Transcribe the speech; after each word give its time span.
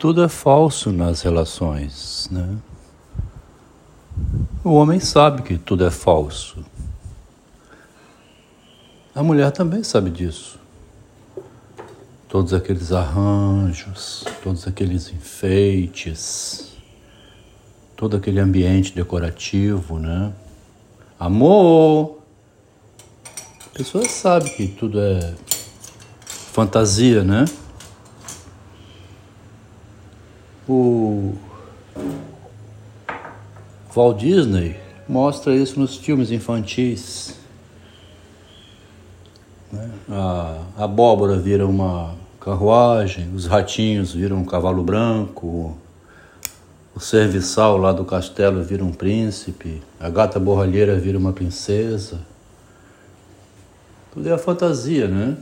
tudo 0.00 0.24
é 0.24 0.28
falso 0.30 0.90
nas 0.90 1.20
relações, 1.20 2.26
né? 2.32 2.56
O 4.64 4.70
homem 4.70 4.98
sabe 4.98 5.42
que 5.42 5.58
tudo 5.58 5.84
é 5.84 5.90
falso. 5.90 6.64
A 9.14 9.22
mulher 9.22 9.52
também 9.52 9.84
sabe 9.84 10.08
disso. 10.08 10.58
Todos 12.30 12.54
aqueles 12.54 12.92
arranjos, 12.92 14.24
todos 14.42 14.66
aqueles 14.66 15.12
enfeites, 15.12 16.72
todo 17.94 18.16
aquele 18.16 18.40
ambiente 18.40 18.94
decorativo, 18.94 19.98
né? 19.98 20.32
Amor! 21.18 22.20
A 23.66 23.76
pessoa 23.76 24.08
sabe 24.08 24.48
que 24.48 24.66
tudo 24.66 24.98
é 24.98 25.34
fantasia, 26.26 27.22
né? 27.22 27.44
O 30.72 31.34
Walt 33.92 34.20
Disney 34.20 34.76
mostra 35.08 35.52
isso 35.52 35.80
nos 35.80 35.96
filmes 35.96 36.30
infantis. 36.30 37.34
Né? 39.72 39.90
A 40.08 40.58
abóbora 40.78 41.36
vira 41.36 41.66
uma 41.66 42.14
carruagem, 42.40 43.34
os 43.34 43.46
ratinhos 43.46 44.14
viram 44.14 44.36
um 44.36 44.44
cavalo 44.44 44.84
branco, 44.84 45.76
o 46.94 47.00
serviçal 47.00 47.76
lá 47.76 47.90
do 47.90 48.04
castelo 48.04 48.62
vira 48.62 48.84
um 48.84 48.92
príncipe, 48.92 49.82
a 49.98 50.08
gata 50.08 50.38
borralheira 50.38 50.96
vira 50.96 51.18
uma 51.18 51.32
princesa. 51.32 52.20
Tudo 54.14 54.28
é 54.28 54.32
a 54.32 54.38
fantasia, 54.38 55.08
né? 55.08 55.36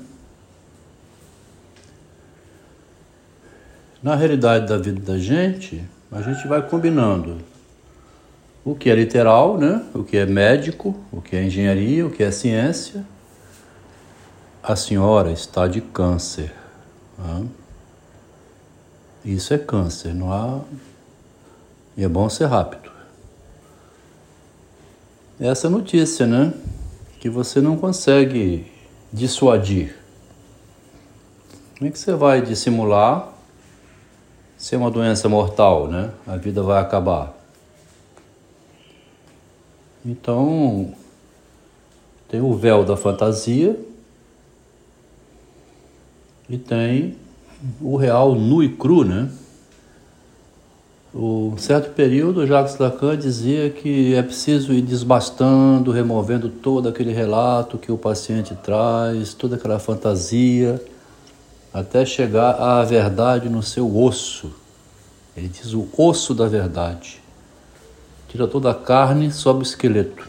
Na 4.08 4.14
realidade 4.14 4.66
da 4.66 4.78
vida 4.78 5.12
da 5.12 5.18
gente, 5.18 5.84
a 6.10 6.22
gente 6.22 6.48
vai 6.48 6.66
combinando 6.66 7.42
o 8.64 8.74
que 8.74 8.88
é 8.88 8.94
literal, 8.94 9.58
né? 9.58 9.84
o 9.94 10.02
que 10.02 10.16
é 10.16 10.24
médico, 10.24 10.98
o 11.12 11.20
que 11.20 11.36
é 11.36 11.44
engenharia, 11.44 12.06
o 12.06 12.10
que 12.10 12.22
é 12.22 12.30
ciência. 12.30 13.04
A 14.62 14.74
senhora 14.74 15.30
está 15.30 15.68
de 15.68 15.82
câncer. 15.82 16.54
Né? 17.18 17.46
Isso 19.26 19.52
é 19.52 19.58
câncer, 19.58 20.14
não 20.14 20.32
há. 20.32 20.62
E 21.94 22.02
é 22.02 22.08
bom 22.08 22.30
ser 22.30 22.46
rápido. 22.46 22.90
Essa 25.38 25.68
notícia, 25.68 26.26
né? 26.26 26.54
Que 27.20 27.28
você 27.28 27.60
não 27.60 27.76
consegue 27.76 28.72
dissuadir. 29.12 29.94
Como 31.76 31.90
é 31.90 31.92
que 31.92 31.98
você 31.98 32.14
vai 32.14 32.40
dissimular 32.40 33.36
se 34.58 34.74
é 34.74 34.78
uma 34.78 34.90
doença 34.90 35.28
mortal, 35.28 35.86
né? 35.86 36.10
A 36.26 36.36
vida 36.36 36.62
vai 36.64 36.82
acabar. 36.82 37.32
Então, 40.04 40.92
tem 42.28 42.40
o 42.40 42.54
véu 42.54 42.84
da 42.84 42.96
fantasia 42.96 43.78
e 46.50 46.58
tem 46.58 47.16
o 47.80 47.96
real 47.96 48.34
nu 48.34 48.60
e 48.62 48.68
cru, 48.68 49.04
né? 49.04 49.30
Um 51.14 51.56
certo 51.56 51.94
período, 51.94 52.46
Jacques 52.46 52.78
Lacan 52.78 53.16
dizia 53.16 53.70
que 53.70 54.14
é 54.14 54.22
preciso 54.22 54.72
ir 54.72 54.82
desbastando, 54.82 55.92
removendo 55.92 56.48
todo 56.48 56.88
aquele 56.88 57.12
relato 57.12 57.78
que 57.78 57.90
o 57.90 57.96
paciente 57.96 58.56
traz, 58.56 59.34
toda 59.34 59.56
aquela 59.56 59.78
fantasia 59.78 60.82
até 61.78 62.04
chegar 62.04 62.50
à 62.52 62.84
verdade 62.84 63.48
no 63.48 63.62
seu 63.62 63.96
osso. 63.96 64.52
Ele 65.36 65.48
diz 65.48 65.72
o 65.72 65.88
osso 65.96 66.34
da 66.34 66.48
verdade. 66.48 67.22
Tira 68.28 68.46
toda 68.46 68.70
a 68.70 68.74
carne, 68.74 69.30
sobe 69.30 69.60
o 69.60 69.62
esqueleto. 69.62 70.28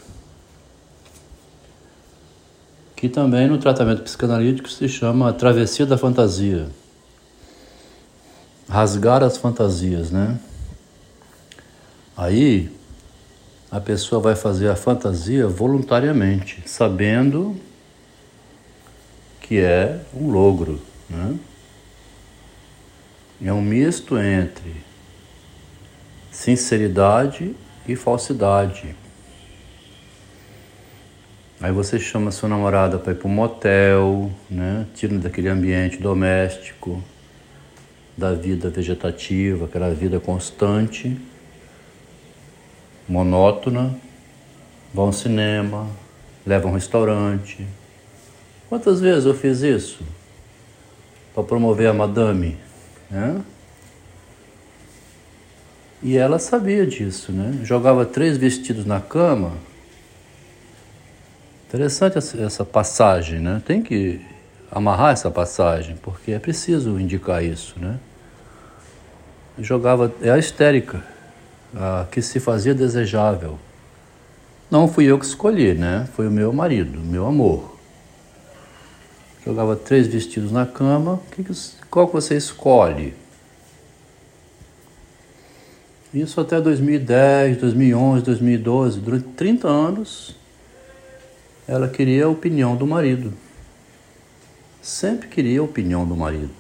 Que 2.95 3.09
também 3.09 3.47
no 3.47 3.57
tratamento 3.57 4.03
psicanalítico 4.03 4.69
se 4.69 4.87
chama 4.87 5.33
travessia 5.33 5.85
da 5.85 5.97
fantasia. 5.97 6.67
Rasgar 8.67 9.23
as 9.23 9.37
fantasias, 9.37 10.11
né? 10.11 10.39
Aí 12.15 12.71
a 13.71 13.79
pessoa 13.79 14.21
vai 14.21 14.35
fazer 14.35 14.69
a 14.69 14.75
fantasia 14.75 15.47
voluntariamente, 15.47 16.61
sabendo 16.65 17.55
que 19.41 19.57
é 19.59 19.99
um 20.13 20.29
logro. 20.29 20.79
Né? 21.09 21.39
É 23.43 23.53
um 23.53 23.61
misto 23.61 24.17
entre 24.17 24.75
sinceridade 26.31 27.55
e 27.87 27.95
falsidade. 27.95 28.95
Aí 31.61 31.71
você 31.71 31.99
chama 31.99 32.31
sua 32.31 32.47
namorada 32.47 32.97
para 32.97 33.13
ir 33.13 33.15
para 33.15 33.27
um 33.27 33.33
motel, 33.33 34.31
né? 34.49 34.85
tira 34.93 35.17
daquele 35.17 35.49
ambiente 35.49 35.97
doméstico, 35.97 37.03
da 38.17 38.33
vida 38.33 38.69
vegetativa, 38.69 39.65
aquela 39.65 39.89
vida 39.93 40.19
constante, 40.19 41.17
monótona, 43.07 43.95
vão 44.93 45.05
ao 45.05 45.13
cinema, 45.13 45.87
leva 46.45 46.67
a 46.67 46.71
um 46.71 46.73
restaurante. 46.73 47.65
Quantas 48.67 49.01
vezes 49.01 49.25
eu 49.25 49.33
fiz 49.33 49.61
isso? 49.61 50.03
para 51.33 51.43
promover 51.43 51.87
a 51.87 51.93
madame, 51.93 52.57
né? 53.09 53.41
E 56.01 56.17
ela 56.17 56.39
sabia 56.39 56.85
disso, 56.85 57.31
né? 57.31 57.59
Jogava 57.63 58.05
três 58.05 58.37
vestidos 58.37 58.85
na 58.85 59.01
cama. 59.01 59.53
Interessante 61.67 62.17
essa 62.17 62.63
passagem, 62.63 63.39
né? 63.39 63.61
Tem 63.65 63.81
que 63.81 64.21
amarrar 64.71 65.11
essa 65.11 65.29
passagem, 65.29 65.97
porque 66.01 66.31
é 66.31 66.39
preciso 66.39 66.99
indicar 66.99 67.43
isso, 67.43 67.75
né? 67.79 67.99
Jogava, 69.59 70.13
é 70.21 70.29
a 70.29 70.37
histérica, 70.37 71.03
a 71.75 72.05
que 72.09 72.21
se 72.21 72.39
fazia 72.39 72.73
desejável. 72.73 73.59
Não 74.71 74.87
fui 74.87 75.05
eu 75.05 75.19
que 75.19 75.25
escolhi, 75.25 75.73
né? 75.73 76.07
Foi 76.13 76.27
o 76.27 76.31
meu 76.31 76.53
marido, 76.53 76.99
meu 76.99 77.27
amor 77.27 77.68
jogava 79.49 79.75
três 79.75 80.05
vestidos 80.05 80.51
na 80.51 80.65
cama. 80.65 81.19
Que 81.31 81.43
que, 81.43 81.53
qual 81.89 82.07
que 82.07 82.13
você 82.13 82.37
escolhe? 82.37 83.15
Isso 86.13 86.39
até 86.39 86.61
2010, 86.61 87.57
2011, 87.57 88.23
2012, 88.23 88.99
durante 88.99 89.27
30 89.29 89.67
anos, 89.67 90.35
ela 91.67 91.87
queria 91.87 92.25
a 92.25 92.29
opinião 92.29 92.75
do 92.75 92.85
marido. 92.85 93.33
Sempre 94.81 95.27
queria 95.27 95.59
a 95.59 95.63
opinião 95.63 96.05
do 96.05 96.15
marido. 96.15 96.51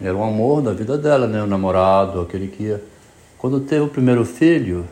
Era 0.00 0.14
o 0.14 0.22
amor 0.22 0.60
da 0.62 0.72
vida 0.72 0.98
dela, 0.98 1.26
né? 1.26 1.42
O 1.42 1.46
namorado, 1.46 2.20
aquele 2.20 2.48
que 2.48 2.64
ia. 2.64 2.82
Quando 3.38 3.60
teve 3.60 3.82
o 3.82 3.88
primeiro 3.88 4.24
filho, 4.24 4.86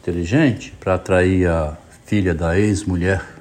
inteligente, 0.00 0.74
para 0.78 0.94
atrair 0.94 1.48
a 1.48 1.76
filha 2.06 2.34
da 2.34 2.58
ex-mulher, 2.58 3.34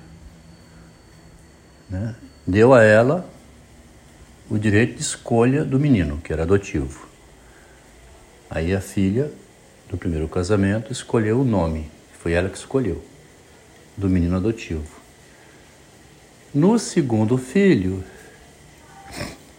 né, 1.89 2.15
deu 2.45 2.73
a 2.73 2.83
ela 2.83 3.29
o 4.49 4.57
direito 4.57 4.95
de 4.95 5.01
escolha 5.01 5.63
do 5.63 5.79
menino, 5.79 6.19
que 6.23 6.31
era 6.31 6.43
adotivo. 6.43 7.07
Aí 8.49 8.73
a 8.73 8.81
filha 8.81 9.31
do 9.89 9.97
primeiro 9.97 10.27
casamento 10.27 10.91
escolheu 10.91 11.41
o 11.41 11.43
nome, 11.43 11.89
foi 12.19 12.33
ela 12.33 12.49
que 12.49 12.57
escolheu, 12.57 13.03
do 13.97 14.09
menino 14.09 14.35
adotivo. 14.35 14.87
No 16.53 16.77
segundo 16.77 17.37
filho, 17.37 18.03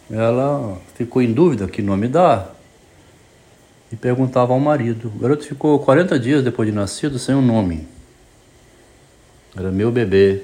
ela 0.09 0.79
ficou 0.95 1.21
em 1.21 1.33
dúvida 1.33 1.67
que 1.67 1.81
nome 1.81 2.07
dar 2.07 2.55
e 3.91 3.95
perguntava 3.95 4.53
ao 4.53 4.59
marido. 4.59 5.11
O 5.15 5.19
garoto 5.19 5.45
ficou 5.45 5.79
40 5.79 6.17
dias 6.19 6.43
depois 6.43 6.69
de 6.69 6.75
nascido 6.75 7.19
sem 7.19 7.35
um 7.35 7.41
nome. 7.41 7.87
Era 9.55 9.71
meu 9.71 9.91
bebê. 9.91 10.43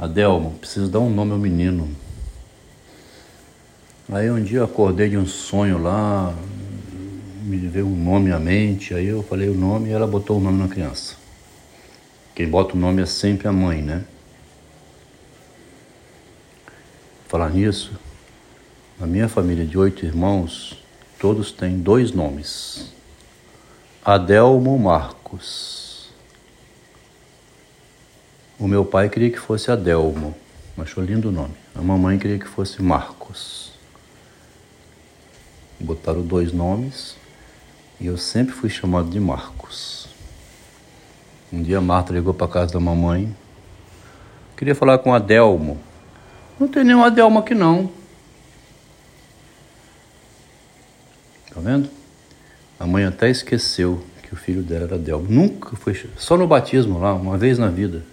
Adelmo, 0.00 0.52
preciso 0.52 0.88
dar 0.88 1.00
um 1.00 1.10
nome 1.10 1.32
ao 1.32 1.38
menino. 1.38 1.86
Aí 4.10 4.30
um 4.30 4.42
dia 4.42 4.60
eu 4.60 4.64
acordei 4.64 5.10
de 5.10 5.18
um 5.18 5.26
sonho 5.26 5.76
lá, 5.76 6.34
me 7.42 7.58
veio 7.58 7.86
um 7.86 8.02
nome 8.02 8.32
à 8.32 8.38
mente, 8.38 8.94
aí 8.94 9.08
eu 9.08 9.22
falei 9.22 9.50
o 9.50 9.54
nome 9.54 9.90
e 9.90 9.92
ela 9.92 10.06
botou 10.06 10.38
o 10.38 10.40
nome 10.40 10.56
na 10.56 10.68
criança. 10.68 11.16
Quem 12.34 12.48
bota 12.48 12.74
o 12.74 12.78
nome 12.78 13.02
é 13.02 13.06
sempre 13.06 13.46
a 13.46 13.52
mãe, 13.52 13.82
né? 13.82 14.06
Falar 17.28 17.50
nisso, 17.50 17.92
na 18.98 19.06
minha 19.06 19.28
família 19.28 19.66
de 19.66 19.76
oito 19.76 20.06
irmãos, 20.06 20.82
todos 21.18 21.52
têm 21.52 21.78
dois 21.78 22.10
nomes. 22.10 22.90
Adelmo 24.02 24.78
Marcos. 24.78 25.89
O 28.60 28.68
meu 28.68 28.84
pai 28.84 29.08
queria 29.08 29.30
que 29.30 29.38
fosse 29.38 29.70
Adelmo, 29.70 30.34
achou 30.76 31.02
lindo 31.02 31.30
o 31.30 31.32
nome. 31.32 31.54
A 31.74 31.80
mamãe 31.80 32.18
queria 32.18 32.38
que 32.38 32.46
fosse 32.46 32.82
Marcos. 32.82 33.72
botaram 35.80 36.20
dois 36.20 36.52
nomes 36.52 37.16
e 37.98 38.06
eu 38.06 38.18
sempre 38.18 38.54
fui 38.54 38.68
chamado 38.68 39.08
de 39.08 39.18
Marcos. 39.18 40.08
Um 41.50 41.62
dia 41.62 41.78
a 41.78 41.80
Marta 41.80 42.12
ligou 42.12 42.34
para 42.34 42.46
casa 42.48 42.74
da 42.74 42.80
mamãe, 42.80 43.34
queria 44.58 44.74
falar 44.74 44.98
com 44.98 45.14
Adelmo. 45.14 45.80
Não 46.58 46.68
tem 46.68 46.84
nenhum 46.84 47.02
Adelmo 47.02 47.38
aqui 47.38 47.54
não. 47.54 47.90
Tá 51.48 51.58
vendo? 51.62 51.88
A 52.78 52.86
mãe 52.86 53.06
até 53.06 53.30
esqueceu 53.30 54.04
que 54.22 54.34
o 54.34 54.36
filho 54.36 54.62
dela 54.62 54.84
era 54.84 54.96
Adelmo. 54.96 55.26
Nunca 55.30 55.74
foi, 55.76 55.98
só 56.18 56.36
no 56.36 56.46
batismo 56.46 56.98
lá, 56.98 57.14
uma 57.14 57.38
vez 57.38 57.58
na 57.58 57.68
vida. 57.68 58.04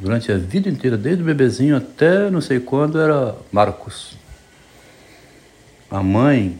Durante 0.00 0.32
a 0.32 0.38
vida 0.38 0.68
inteira, 0.68 0.96
desde 0.96 1.22
o 1.22 1.26
bebezinho 1.26 1.76
até 1.76 2.30
não 2.30 2.40
sei 2.40 2.58
quando, 2.58 2.98
era 2.98 3.36
Marcos. 3.52 4.16
A 5.90 6.02
mãe 6.02 6.58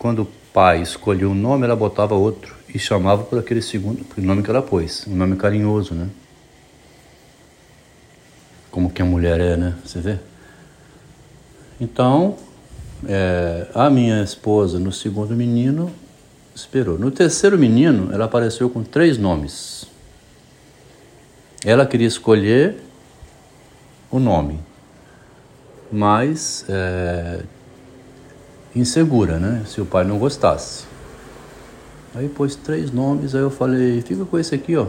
quando 0.00 0.22
o 0.22 0.28
pai 0.50 0.80
escolheu 0.80 1.30
um 1.30 1.34
nome, 1.34 1.66
ela 1.66 1.76
botava 1.76 2.14
outro 2.14 2.56
e 2.74 2.78
chamava 2.78 3.22
por 3.22 3.38
aquele 3.38 3.60
segundo, 3.60 4.02
por 4.02 4.24
nome 4.24 4.42
que 4.42 4.48
ela 4.48 4.62
pôs, 4.62 5.06
um 5.06 5.14
nome 5.14 5.36
carinhoso, 5.36 5.92
né? 5.92 6.08
Como 8.70 8.90
que 8.90 9.02
a 9.02 9.04
mulher 9.04 9.38
é, 9.38 9.58
né? 9.58 9.74
Você 9.84 10.00
vê? 10.00 10.18
Então, 11.78 12.38
é, 13.06 13.66
a 13.74 13.90
minha 13.90 14.22
esposa, 14.22 14.78
no 14.78 14.90
segundo 14.90 15.36
menino, 15.36 15.92
esperou. 16.54 16.98
No 16.98 17.10
terceiro 17.10 17.58
menino, 17.58 18.10
ela 18.10 18.24
apareceu 18.24 18.70
com 18.70 18.82
três 18.82 19.18
nomes. 19.18 19.84
Ela 21.64 21.84
queria 21.84 22.06
escolher 22.06 22.76
o 24.10 24.18
nome, 24.18 24.58
mas 25.92 26.64
é, 26.70 27.40
insegura, 28.74 29.38
né? 29.38 29.62
Se 29.66 29.78
o 29.78 29.84
pai 29.84 30.04
não 30.04 30.18
gostasse. 30.18 30.84
Aí 32.14 32.30
pôs 32.30 32.56
três 32.56 32.90
nomes, 32.90 33.34
aí 33.34 33.42
eu 33.42 33.50
falei, 33.50 34.00
fica 34.00 34.24
com 34.24 34.38
esse 34.38 34.54
aqui, 34.54 34.74
ó. 34.74 34.86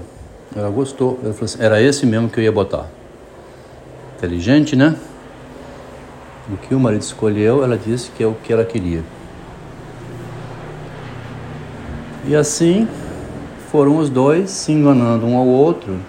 Ela 0.56 0.70
gostou. 0.70 1.20
Ela 1.22 1.34
falou 1.34 1.46
assim, 1.46 1.62
era 1.62 1.82
esse 1.82 2.06
mesmo 2.06 2.30
que 2.30 2.40
eu 2.40 2.44
ia 2.44 2.52
botar. 2.52 2.88
Inteligente, 4.18 4.74
né? 4.76 4.96
O 6.50 6.56
que 6.56 6.74
o 6.74 6.80
marido 6.80 7.02
escolheu, 7.02 7.64
ela 7.66 7.78
disse 7.78 8.10
que 8.12 8.24
é 8.24 8.28
o 8.28 8.34
que 8.34 8.52
ela 8.52 8.64
queria. 8.64 9.04
E 12.26 12.34
assim 12.36 12.88
foram 13.72 13.98
os 13.98 14.10
dois 14.10 14.50
se 14.50 14.72
enganando 14.72 15.26
um 15.26 15.36
ao 15.36 15.48
outro 15.48 16.00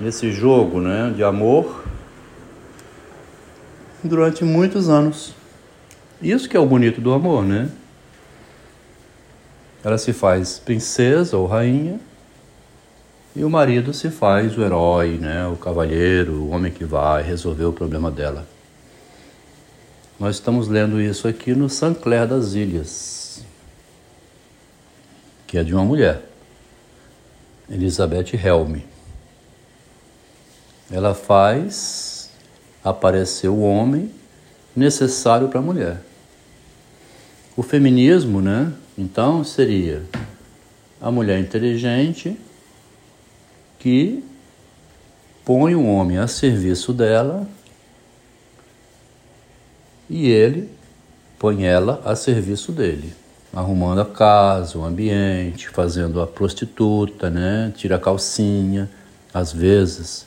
nesse 0.00 0.32
jogo, 0.32 0.80
né, 0.80 1.12
de 1.14 1.22
amor 1.22 1.84
durante 4.02 4.44
muitos 4.44 4.88
anos. 4.88 5.34
Isso 6.20 6.48
que 6.48 6.56
é 6.56 6.60
o 6.60 6.66
bonito 6.66 7.00
do 7.00 7.12
amor, 7.12 7.44
né? 7.44 7.70
Ela 9.82 9.98
se 9.98 10.12
faz 10.12 10.58
princesa 10.58 11.36
ou 11.36 11.46
rainha 11.46 12.00
e 13.36 13.44
o 13.44 13.50
marido 13.50 13.92
se 13.92 14.10
faz 14.10 14.56
o 14.56 14.62
herói, 14.62 15.18
né? 15.18 15.46
O 15.46 15.56
cavalheiro, 15.56 16.34
o 16.34 16.50
homem 16.50 16.72
que 16.72 16.84
vai 16.84 17.22
resolver 17.22 17.64
o 17.64 17.72
problema 17.72 18.10
dela. 18.10 18.46
Nós 20.18 20.36
estamos 20.36 20.68
lendo 20.68 21.00
isso 21.00 21.26
aqui 21.26 21.54
no 21.54 21.68
Saint 21.68 21.98
Clair 21.98 22.26
das 22.26 22.54
Ilhas, 22.54 23.44
que 25.46 25.58
é 25.58 25.64
de 25.64 25.74
uma 25.74 25.84
mulher, 25.84 26.22
Elizabeth 27.68 28.32
Helm. 28.34 28.93
Ela 30.90 31.14
faz 31.14 32.30
aparecer 32.82 33.48
o 33.48 33.60
homem 33.60 34.10
necessário 34.76 35.48
para 35.48 35.58
a 35.58 35.62
mulher. 35.62 36.00
O 37.56 37.62
feminismo, 37.62 38.40
né? 38.42 38.72
Então 38.96 39.42
seria 39.42 40.02
a 41.00 41.10
mulher 41.10 41.38
inteligente 41.38 42.38
que 43.78 44.24
põe 45.44 45.74
o 45.74 45.86
homem 45.86 46.18
a 46.18 46.26
serviço 46.26 46.92
dela 46.92 47.46
e 50.08 50.30
ele 50.30 50.70
põe 51.38 51.64
ela 51.64 52.00
a 52.04 52.16
serviço 52.16 52.72
dele, 52.72 53.12
arrumando 53.52 54.00
a 54.00 54.04
casa, 54.04 54.78
o 54.78 54.84
ambiente, 54.84 55.68
fazendo 55.68 56.20
a 56.20 56.26
prostituta, 56.26 57.28
né? 57.30 57.72
Tira 57.76 57.96
a 57.96 58.00
calcinha, 58.00 58.90
às 59.32 59.52
vezes 59.52 60.26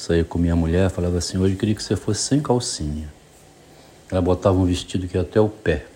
saía 0.00 0.24
com 0.24 0.38
minha 0.38 0.56
mulher, 0.56 0.88
falava 0.88 1.18
assim: 1.18 1.36
hoje 1.36 1.54
eu 1.54 1.58
queria 1.58 1.74
que 1.74 1.82
você 1.82 1.94
fosse 1.94 2.22
sem 2.22 2.40
calcinha. 2.40 3.12
Ela 4.10 4.22
botava 4.22 4.56
um 4.56 4.64
vestido 4.64 5.06
que 5.06 5.16
ia 5.16 5.20
até 5.20 5.38
o 5.38 5.48
pé. 5.48 5.86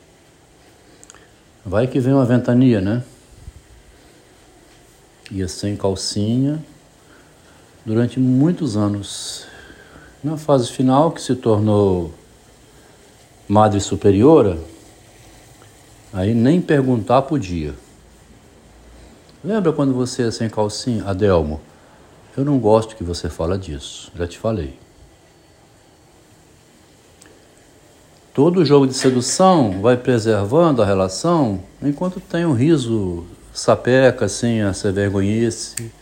Vai 1.65 1.87
que 1.87 1.99
vem 1.99 2.13
uma 2.13 2.27
ventania, 2.27 2.81
né? 2.83 3.03
Ia 5.31 5.49
sem 5.49 5.75
calcinha 5.75 6.63
durante 7.85 8.21
muitos 8.21 8.77
anos. 8.77 9.47
Na 10.23 10.37
fase 10.37 10.71
final, 10.71 11.11
que 11.11 11.21
se 11.21 11.35
tornou 11.35 12.13
Madre 13.49 13.81
Superiora, 13.81 14.59
aí 16.13 16.35
nem 16.35 16.61
perguntar 16.61 17.23
podia. 17.23 17.75
Lembra 19.43 19.73
quando 19.73 19.95
você 19.95 20.23
ia 20.23 20.31
sem 20.31 20.49
calcinha? 20.49 21.05
Adelmo, 21.05 21.61
eu 22.37 22.45
não 22.45 22.59
gosto 22.59 22.97
que 22.97 23.05
você 23.05 23.29
fala 23.29 23.57
disso, 23.57 24.11
já 24.17 24.27
te 24.27 24.39
falei. 24.39 24.79
Todo 28.33 28.65
jogo 28.65 28.87
de 28.87 28.95
sedução 28.95 29.81
vai 29.81 29.97
preservando 29.97 30.83
a 30.83 30.87
relação 30.87 31.63
enquanto 31.81 32.19
tem 32.19 32.45
um 32.45 32.53
riso 32.53 33.25
sapeca, 33.53 34.25
assim, 34.25 34.61
a 34.61 34.73
ser 34.73 34.93
vergonhice, 34.93 35.93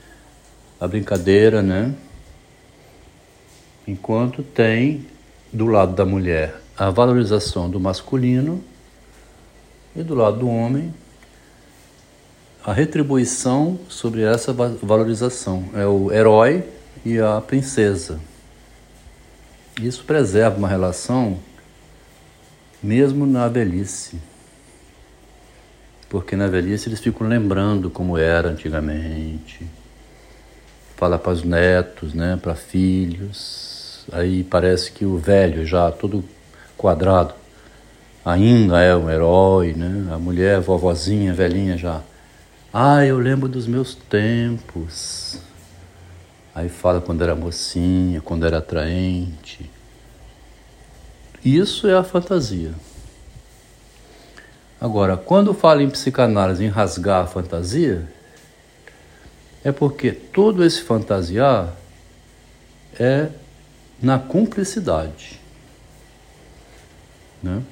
a 0.81 0.89
brincadeira, 0.89 1.61
né? 1.61 1.95
Enquanto 3.87 4.43
tem 4.43 5.07
do 5.53 5.67
lado 5.67 5.95
da 5.95 6.07
mulher 6.07 6.63
a 6.77 6.89
valorização 6.89 7.69
do 7.69 7.79
masculino 7.79 8.65
e 9.95 10.03
do 10.03 10.15
lado 10.15 10.39
do 10.39 10.49
homem 10.49 10.95
a 12.65 12.73
retribuição 12.73 13.79
sobre 13.89 14.23
essa 14.23 14.53
valorização. 14.53 15.65
É 15.75 15.87
o 15.87 16.13
herói 16.13 16.65
e 17.05 17.19
a 17.19 17.41
princesa. 17.41 18.21
Isso 19.81 20.05
preserva 20.05 20.57
uma 20.57 20.69
relação 20.69 21.39
mesmo 22.83 23.27
na 23.27 23.49
velhice. 23.49 24.21
Porque 26.09 26.37
na 26.37 26.47
velhice 26.47 26.89
eles 26.89 27.01
ficam 27.01 27.27
lembrando 27.27 27.89
como 27.91 28.19
era 28.19 28.51
antigamente. 28.51 29.67
Fala 30.97 31.19
para 31.19 31.33
os 31.33 31.43
netos, 31.43 32.15
né, 32.15 32.39
para 32.41 32.55
filhos. 32.55 34.07
Aí 34.13 34.45
parece 34.45 34.93
que 34.93 35.05
o 35.05 35.17
velho 35.17 35.65
já 35.65 35.91
todo 35.91 36.23
quadrado 36.77 37.35
ainda 38.25 38.81
é 38.81 38.95
um 38.95 39.11
herói, 39.11 39.73
né? 39.75 40.13
A 40.13 40.19
mulher, 40.19 40.61
vovozinha, 40.61 41.33
velhinha 41.33 41.77
já. 41.77 42.03
Ah, 42.75 43.05
eu 43.05 43.19
lembro 43.19 43.51
dos 43.51 43.67
meus 43.67 43.95
tempos. 43.95 45.39
Aí 46.55 46.71
fala 46.71 47.03
quando 47.03 47.23
era 47.23 47.37
mocinha, 47.37 48.23
quando 48.23 48.47
era 48.47 48.59
atraente. 48.59 49.71
Isso 51.45 51.87
é 51.87 51.95
a 51.95 52.03
fantasia. 52.03 52.73
Agora, 54.81 55.19
quando 55.19 55.53
fala 55.53 55.83
em 55.83 55.91
psicanálise, 55.91 56.65
em 56.65 56.69
rasgar 56.69 57.23
a 57.23 57.27
fantasia, 57.27 58.09
é 59.63 59.71
porque 59.71 60.11
todo 60.11 60.65
esse 60.65 60.81
fantasiar 60.81 61.77
é 62.99 63.29
na 64.01 64.19
cumplicidade. 64.19 65.39
Né? 67.43 67.63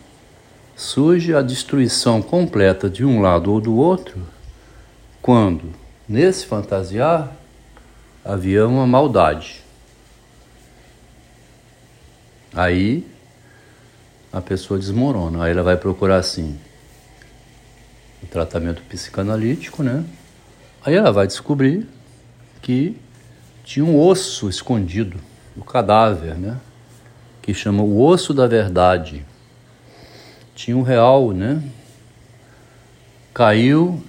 Surge 0.77 1.35
a 1.35 1.41
destruição 1.41 2.21
completa 2.21 2.91
de 2.91 3.03
um 3.03 3.23
lado 3.23 3.51
ou 3.51 3.63
do 3.63 3.75
outro 3.75 4.40
quando, 5.23 5.73
nesse 6.09 6.47
fantasiar, 6.47 7.37
havia 8.25 8.67
uma 8.67 8.87
maldade. 8.87 9.63
Aí 12.55 13.07
a 14.33 14.41
pessoa 14.41 14.79
desmorona. 14.79 15.45
Aí 15.45 15.53
ela 15.53 15.63
vai 15.63 15.77
procurar 15.77 16.17
assim 16.17 16.59
o 18.23 18.27
tratamento 18.27 18.83
psicanalítico, 18.83 19.83
né? 19.83 20.05
Aí 20.85 20.95
ela 20.95 21.13
vai 21.13 21.27
descobrir 21.27 21.87
que 22.63 22.97
tinha 23.65 23.85
um 23.85 23.99
osso 23.99 24.49
escondido, 24.49 25.19
o 25.57 25.65
cadáver, 25.65 26.35
né? 26.35 26.59
Que 27.43 27.53
chama 27.55 27.83
o 27.83 28.03
osso 28.03 28.33
da 28.33 28.47
verdade. 28.47 29.25
Tinha 30.55 30.77
um 30.77 30.83
real, 30.83 31.33
né? 31.33 31.63
Caiu 33.33 34.03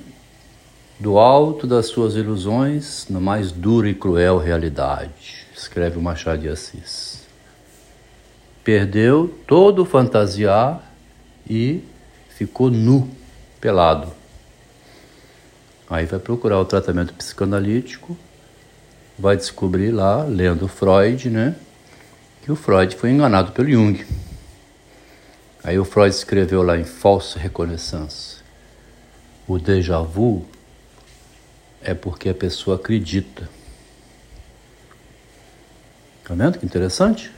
do 1.02 1.18
alto 1.18 1.66
das 1.66 1.88
suas 1.88 2.16
ilusões 2.16 3.08
na 3.10 3.20
mais 3.20 3.52
dura 3.52 3.90
e 3.90 3.96
cruel 3.96 4.38
realidade, 4.38 5.48
escreve 5.52 5.98
o 5.98 6.02
Machado 6.02 6.44
de 6.44 6.48
Assis. 6.48 7.24
perdeu 8.64 9.28
todo 9.48 9.82
o 9.82 9.86
fantasiar 9.86 10.94
e 11.50 11.84
ficou 12.30 12.70
nu, 12.70 13.10
pelado. 13.60 14.14
Aí 15.90 16.06
vai 16.06 16.20
procurar 16.20 16.60
o 16.60 16.66
tratamento 16.66 17.16
psicanalítico, 17.16 18.16
vai 19.18 19.36
descobrir 19.36 19.90
lá, 19.90 20.24
lendo 20.24 20.68
Freud, 20.68 21.32
né, 21.32 21.56
que 22.44 22.52
o 22.52 22.56
Freud 22.56 22.96
foi 22.96 23.10
enganado 23.10 23.54
pelo 23.54 23.72
Jung. 23.72 24.06
Aí 25.64 25.80
o 25.80 25.84
Freud 25.84 26.14
escreveu 26.14 26.62
lá 26.62 26.78
em 26.78 26.84
Falsa 26.84 27.40
Reconnaissance: 27.40 28.38
o 29.48 29.58
déjà 29.58 30.00
vu 30.00 30.46
é 31.84 31.94
porque 31.94 32.30
a 32.30 32.34
pessoa 32.34 32.76
acredita. 32.76 33.50
Tá 36.24 36.34
vendo 36.34 36.60
que 36.60 36.66
interessante? 36.66 37.32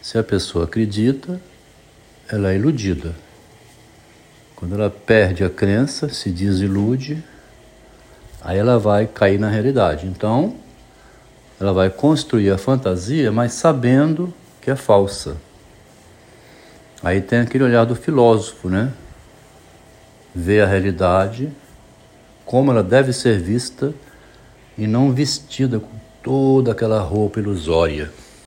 Se 0.00 0.16
a 0.16 0.22
pessoa 0.22 0.64
acredita, 0.64 1.40
ela 2.28 2.52
é 2.52 2.56
iludida. 2.56 3.14
Quando 4.54 4.74
ela 4.74 4.88
perde 4.88 5.44
a 5.44 5.50
crença, 5.50 6.08
se 6.08 6.30
desilude, 6.30 7.22
aí 8.40 8.58
ela 8.58 8.78
vai 8.78 9.06
cair 9.06 9.38
na 9.38 9.50
realidade. 9.50 10.06
Então, 10.06 10.56
ela 11.60 11.72
vai 11.72 11.90
construir 11.90 12.50
a 12.50 12.58
fantasia, 12.58 13.30
mas 13.30 13.52
sabendo 13.52 14.32
que 14.60 14.70
é 14.70 14.76
falsa. 14.76 15.36
Aí 17.02 17.20
tem 17.20 17.40
aquele 17.40 17.64
olhar 17.64 17.84
do 17.84 17.94
filósofo, 17.94 18.68
né? 18.68 18.92
Vê 20.34 20.60
a 20.60 20.66
realidade 20.66 21.52
como 22.48 22.70
ela 22.70 22.82
deve 22.82 23.12
ser 23.12 23.38
vista 23.38 23.92
e 24.76 24.86
não 24.86 25.12
vestida 25.12 25.78
com 25.78 25.90
toda 26.22 26.72
aquela 26.72 26.98
roupa 26.98 27.38
ilusória. 27.38 28.10